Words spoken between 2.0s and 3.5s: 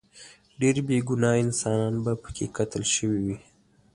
به پکې قتل شوي وي.